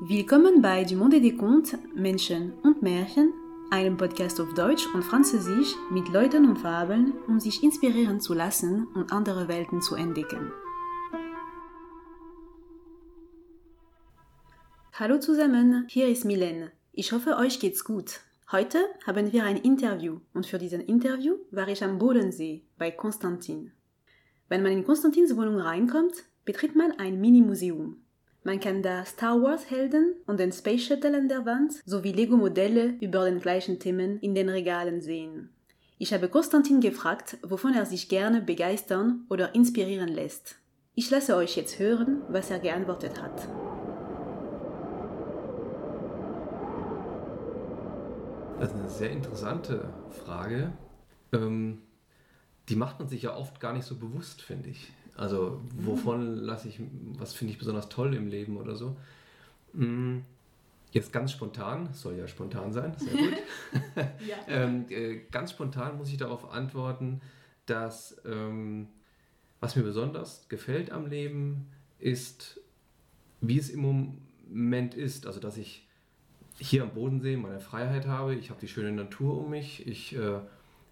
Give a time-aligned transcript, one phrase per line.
[0.00, 3.32] Willkommen bei Du Monde des Contes, Menschen und Märchen,
[3.70, 8.88] einem Podcast auf Deutsch und Französisch mit Leuten und Fabeln, um sich inspirieren zu lassen
[8.94, 10.50] und andere Welten zu entdecken.
[14.94, 16.72] Hallo zusammen, hier ist Milene.
[16.92, 18.20] Ich hoffe, euch geht's gut.
[18.50, 23.70] Heute haben wir ein Interview und für diesen Interview war ich am Bodensee bei Konstantin.
[24.48, 28.03] Wenn man in Konstantins Wohnung reinkommt, betritt man ein Mini-Museum.
[28.46, 33.24] Man kann da Star Wars-Helden und den Space Shuttle an der Wand sowie Lego-Modelle über
[33.24, 35.48] den gleichen Themen in den Regalen sehen.
[35.96, 40.56] Ich habe Konstantin gefragt, wovon er sich gerne begeistern oder inspirieren lässt.
[40.94, 43.48] Ich lasse euch jetzt hören, was er geantwortet hat.
[48.60, 49.88] Das ist eine sehr interessante
[50.22, 50.74] Frage.
[51.32, 51.80] Ähm,
[52.68, 54.92] die macht man sich ja oft gar nicht so bewusst, finde ich.
[55.16, 56.80] Also wovon lasse ich,
[57.18, 58.96] was finde ich besonders toll im Leben oder so.
[59.72, 60.20] Mm,
[60.94, 63.32] Jetzt ganz spontan, soll ja spontan sein, sehr gut.
[64.28, 64.36] Ja.
[64.46, 67.20] ähm, äh, ganz spontan muss ich darauf antworten,
[67.66, 68.86] dass ähm,
[69.58, 71.66] was mir besonders gefällt am Leben
[71.98, 72.60] ist,
[73.40, 73.80] wie es im
[74.48, 75.26] Moment ist.
[75.26, 75.84] Also dass ich
[76.58, 80.38] hier am Bodensee meine Freiheit habe, ich habe die schöne Natur um mich, ich, äh,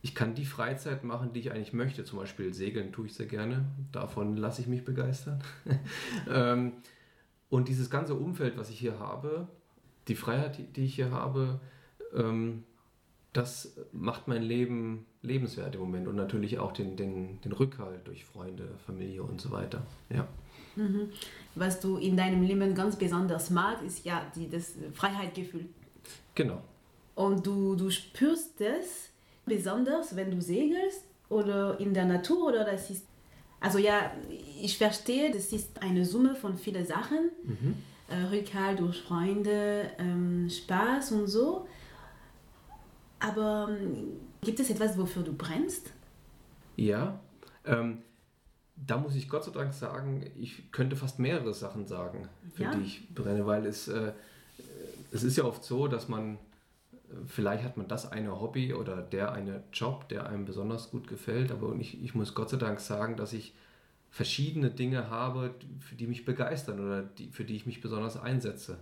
[0.00, 2.04] ich kann die Freizeit machen, die ich eigentlich möchte.
[2.04, 5.42] Zum Beispiel segeln tue ich sehr gerne, davon lasse ich mich begeistern.
[6.30, 6.72] ähm,
[7.50, 9.48] und dieses ganze Umfeld, was ich hier habe,
[10.06, 11.60] die Freiheit, die, die ich hier habe,
[12.14, 12.64] ähm,
[13.32, 18.24] das macht mein Leben lebenswert im Moment und natürlich auch den, den, den Rückhalt durch
[18.24, 19.86] Freunde, Familie und so weiter.
[20.10, 20.26] Ja.
[20.76, 21.10] Mhm.
[21.54, 25.66] Was du in deinem Leben ganz besonders magst, ist ja die, das Freiheitsgefühl.
[26.34, 26.62] Genau.
[27.14, 29.07] Und du, du spürst das
[29.48, 33.04] besonders, wenn du segelst oder in der Natur oder das ist.
[33.60, 34.12] Also ja,
[34.60, 37.30] ich verstehe, das ist eine Summe von vielen Sachen.
[37.44, 37.74] Mhm.
[38.08, 41.66] Äh, Rückhalt durch Freunde, ähm, Spaß und so.
[43.20, 45.90] Aber ähm, gibt es etwas, wofür du brennst?
[46.76, 47.18] Ja,
[47.64, 47.98] ähm,
[48.76, 52.70] da muss ich Gott sei Dank sagen, ich könnte fast mehrere Sachen sagen, für Ja.
[52.74, 54.12] die ich brenne, weil es, äh,
[55.10, 56.38] es ist ja oft so, dass man,
[57.26, 61.50] vielleicht hat man das eine Hobby oder der eine Job, der einem besonders gut gefällt,
[61.50, 63.54] aber ich, ich muss Gott sei Dank sagen, dass ich
[64.10, 68.78] verschiedene Dinge habe, für die mich begeistern oder die, für die ich mich besonders einsetze.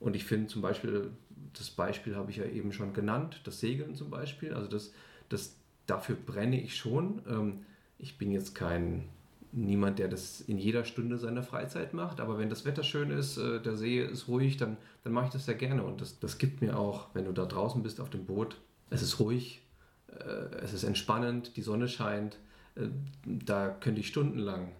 [0.00, 1.10] Und ich finde zum Beispiel,
[1.54, 4.92] das Beispiel habe ich ja eben schon genannt, das Segeln zum Beispiel, also das,
[5.28, 5.56] das,
[5.86, 7.22] dafür brenne ich schon.
[7.28, 7.64] Ähm,
[7.98, 9.08] ich bin jetzt kein
[9.52, 13.38] niemand, der das in jeder Stunde seiner Freizeit macht, aber wenn das Wetter schön ist,
[13.38, 16.38] äh, der See ist ruhig, dann, dann mache ich das sehr gerne und das, das
[16.38, 18.56] gibt mir auch, wenn du da draußen bist auf dem Boot,
[18.90, 19.62] es ist ruhig,
[20.08, 22.38] äh, es ist entspannend, die Sonne scheint,
[22.74, 22.88] äh,
[23.24, 24.72] da könnte ich stundenlang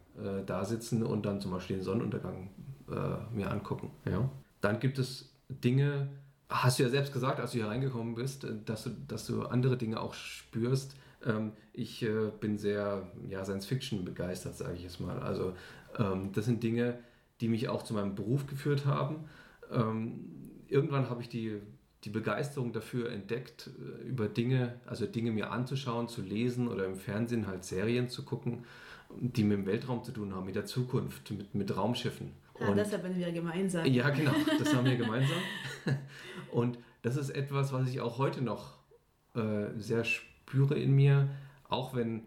[0.46, 2.48] da sitzen und dann zum Beispiel den Sonnenuntergang
[3.34, 3.90] mir angucken.
[4.06, 4.30] Ja.
[4.62, 6.08] Dann gibt es Dinge,
[6.48, 9.76] hast du ja selbst gesagt, als du hier reingekommen bist, dass du, dass du andere
[9.76, 10.96] Dinge auch spürst.
[11.24, 15.18] Ähm, ich äh, bin sehr ja, Science-Fiction begeistert, sage ich jetzt mal.
[15.18, 15.54] Also
[15.98, 16.98] ähm, das sind Dinge,
[17.40, 19.28] die mich auch zu meinem Beruf geführt haben.
[19.70, 21.60] Ähm, irgendwann habe ich die,
[22.04, 26.96] die Begeisterung dafür entdeckt, äh, über Dinge, also Dinge mir anzuschauen, zu lesen oder im
[26.96, 28.64] Fernsehen halt Serien zu gucken,
[29.10, 32.32] die mit dem Weltraum zu tun haben, mit der Zukunft, mit, mit Raumschiffen.
[32.58, 33.84] Ah, das haben wir gemeinsam.
[33.86, 35.36] Ja, genau, das haben wir gemeinsam.
[36.50, 38.78] Und das ist etwas, was ich auch heute noch
[39.34, 40.04] äh, sehr
[40.46, 41.28] spüre in mir,
[41.68, 42.22] auch wenn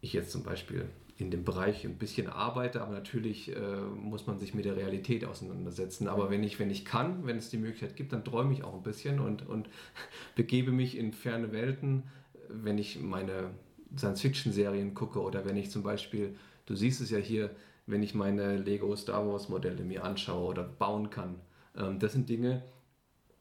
[0.00, 0.86] ich jetzt zum Beispiel
[1.18, 5.24] in dem Bereich ein bisschen arbeite, aber natürlich äh, muss man sich mit der Realität
[5.24, 6.06] auseinandersetzen.
[6.06, 8.74] Aber wenn ich, wenn ich kann, wenn es die Möglichkeit gibt, dann träume ich auch
[8.74, 9.68] ein bisschen und, und
[10.36, 12.04] begebe mich in ferne Welten,
[12.48, 13.50] wenn ich meine
[13.96, 16.36] Science-Fiction-Serien gucke oder wenn ich zum Beispiel,
[16.66, 17.50] du siehst es ja hier,
[17.86, 21.34] wenn ich meine Lego Star Wars Modelle mir anschaue oder bauen kann.
[21.76, 22.62] Ähm, das sind Dinge,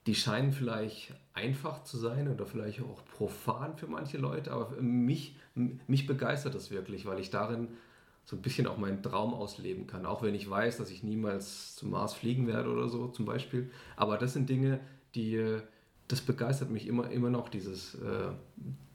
[0.08, 5.36] die scheinen vielleicht einfach zu sein oder vielleicht auch profan für manche Leute, aber mich,
[5.54, 7.68] mich begeistert das wirklich, weil ich darin
[8.24, 11.76] so ein bisschen auch meinen Traum ausleben kann, auch wenn ich weiß, dass ich niemals
[11.76, 13.70] zum Mars fliegen werde oder so zum Beispiel.
[13.96, 14.80] Aber das sind Dinge,
[15.14, 15.60] die,
[16.08, 18.30] das begeistert mich immer, immer noch, dieses, äh,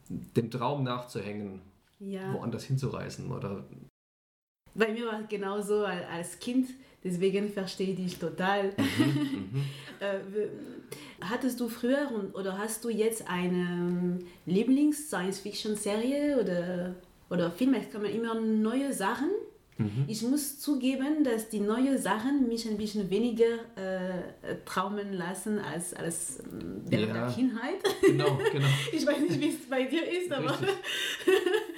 [0.08, 1.60] dem Traum nachzuhängen,
[2.00, 2.32] Ja.
[2.32, 3.64] woanders hinzureisen oder
[4.74, 6.68] Bei mir war es genauso al- als Kind,
[7.04, 8.72] deswegen verstehe ich dich total.
[8.76, 9.64] Mhm,
[10.00, 10.48] Äh, w-
[11.30, 16.94] Hattest du früher und, oder hast du jetzt eine Lieblings-Science-Fiction-Serie oder,
[17.30, 17.74] oder Film?
[17.74, 19.28] Es kommen immer neue Sachen.
[19.78, 20.04] Mhm.
[20.08, 23.44] Ich muss zugeben, dass die neuen Sachen mich ein bisschen weniger
[23.76, 27.26] äh, traumen lassen als, als ähm, während Ja.
[27.26, 27.76] der Kindheit.
[28.04, 28.66] genau, genau.
[28.92, 30.58] Ich weiß nicht, wie es bei dir ist, aber.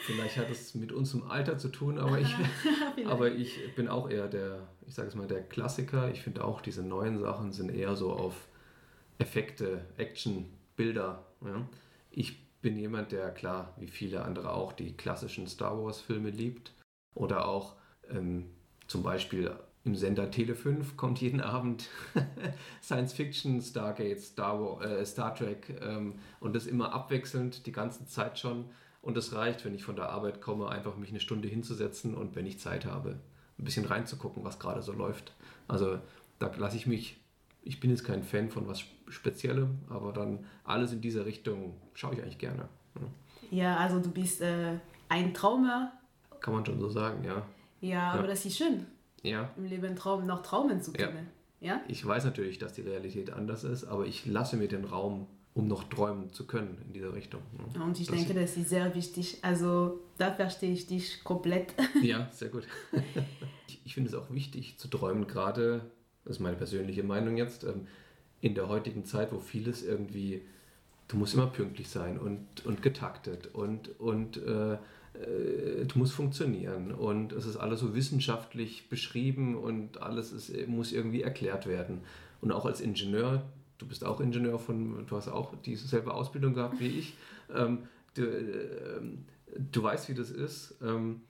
[0.07, 2.35] Vielleicht hat es mit unserem Alter zu tun, aber ich,
[3.07, 6.11] aber ich bin auch eher der, ich sage es mal, der Klassiker.
[6.11, 8.49] Ich finde auch, diese neuen Sachen sind eher so auf
[9.19, 10.47] Effekte, Action,
[10.77, 11.25] Bilder.
[11.43, 11.67] Ja.
[12.11, 16.73] Ich bin jemand, der klar, wie viele andere auch, die klassischen Star Wars-Filme liebt.
[17.15, 17.77] Oder auch
[18.11, 18.51] ähm,
[18.87, 19.53] zum Beispiel
[19.85, 21.89] im Sender Tele 5 kommt jeden Abend
[22.83, 28.07] Science Fiction, Stargate, Star, War, äh, Star Trek ähm, und das immer abwechselnd, die ganze
[28.07, 28.67] Zeit schon.
[29.05, 32.35] Und es reicht, wenn ich von der Arbeit komme, einfach mich eine Stunde hinzusetzen und
[32.35, 33.17] wenn ich Zeit habe,
[33.59, 35.33] ein bisschen reinzugucken, was gerade so läuft.
[35.69, 35.99] Also
[36.39, 37.21] da lasse ich mich,
[37.63, 42.15] ich bin jetzt kein Fan von was Speziellem, aber dann alles in dieser Richtung schaue
[42.15, 42.69] ich eigentlich gerne.
[42.97, 43.07] Ja,
[43.51, 44.79] ja also du bist äh,
[45.09, 45.93] ein Traumer.
[46.41, 47.43] Kann man schon so sagen, ja.
[47.81, 48.29] Ja, aber ja.
[48.29, 48.87] das ist schön
[49.25, 49.51] ja.
[49.57, 51.29] im Leben Traum, noch Traumen zu können.
[51.61, 51.75] Ja.
[51.75, 51.81] ja.
[51.89, 55.69] Ich weiß natürlich, dass die Realität anders ist, aber ich lasse mir den Raum, um
[55.69, 57.41] noch träumen zu können in dieser Richtung.
[57.53, 57.85] Ne?
[57.85, 59.39] Und ich das denke, das ist sehr wichtig.
[59.43, 61.73] Also da verstehe ich dich komplett.
[62.03, 62.67] Ja, sehr gut.
[63.69, 65.83] ich, ich finde es auch wichtig zu träumen, gerade,
[66.25, 67.87] das ist meine persönliche Meinung jetzt, ähm,
[68.41, 70.43] in der heutigen Zeit, wo vieles irgendwie,
[71.09, 76.93] du musst immer pünktlich sein und, und getaktet und, und äh, äh, es muss funktionieren
[76.93, 82.01] und es ist alles so wissenschaftlich beschrieben und alles ist, muss irgendwie erklärt werden.
[82.41, 83.45] Und auch als Ingenieur,
[83.79, 87.15] du bist auch Ingenieur von, du hast auch dieselbe Ausbildung gehabt wie ich,
[87.55, 89.01] ähm, du, äh,
[89.73, 90.77] du, weißt, wie das ist.
[90.83, 91.23] Ähm,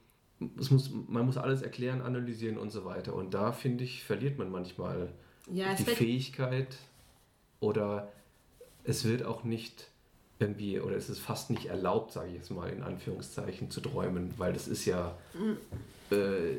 [0.58, 3.14] es muss, man muss alles erklären, analysieren und so weiter.
[3.14, 5.12] Und da, finde ich, verliert man manchmal
[5.50, 6.76] ja, die Fähigkeit
[7.60, 8.12] oder
[8.84, 9.88] es wird auch nicht
[10.38, 14.34] irgendwie, oder es ist fast nicht erlaubt, sage ich jetzt mal in Anführungszeichen, zu träumen,
[14.36, 15.16] weil das ist ja
[16.10, 16.56] äh,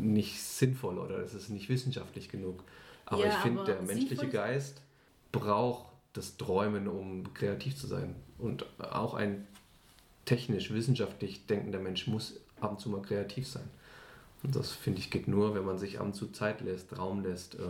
[0.00, 2.62] nicht sinnvoll oder es ist nicht wissenschaftlich genug.
[3.06, 4.80] Aber ja, ich finde, der menschliche Geist
[5.32, 8.14] braucht das Träumen, um kreativ zu sein.
[8.38, 9.46] Und auch ein
[10.24, 13.68] technisch, wissenschaftlich denkender Mensch muss ab und zu mal kreativ sein.
[14.42, 17.22] Und das, finde ich, geht nur, wenn man sich ab und zu Zeit lässt, Raum
[17.22, 17.62] lässt, äh,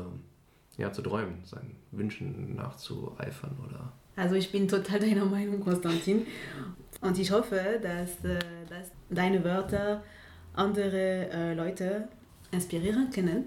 [0.77, 6.27] ja, zu träumen, seinen Wünschen nachzueifern oder also ich bin total deiner Meinung, Konstantin.
[7.01, 8.39] Und ich hoffe, dass, äh,
[8.69, 10.03] dass deine Wörter
[10.55, 12.09] andere äh, Leute
[12.53, 13.47] inspirieren können.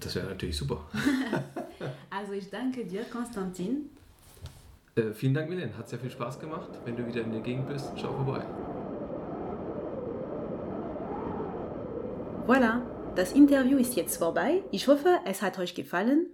[0.00, 0.84] Das wäre natürlich super.
[2.10, 3.90] also ich danke dir, Konstantin.
[4.94, 5.76] Äh, vielen Dank, Milen.
[5.78, 6.70] Hat sehr viel Spaß gemacht.
[6.84, 8.44] Wenn du wieder in der Gegend bist, schau vorbei.
[12.46, 12.82] Voilà,
[13.14, 14.62] das Interview ist jetzt vorbei.
[14.72, 16.26] Ich hoffe, es hat euch gefallen.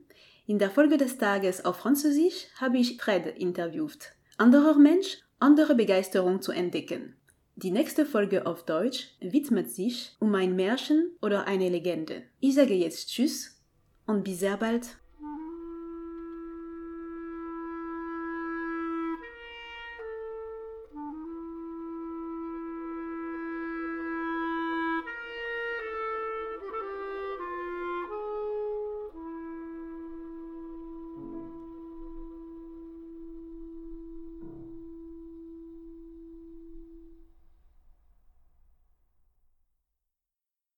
[0.47, 4.13] In der Folge des Tages auf Französisch habe ich Fred interviewt.
[4.39, 7.18] Anderer Mensch, andere Begeisterung zu entdecken.
[7.61, 12.23] Die nächste Folge auf Deutsch widmet sich um ein Märchen oder eine Legende.
[12.39, 13.61] Ich sage jetzt Tschüss
[14.07, 14.97] und bis sehr bald.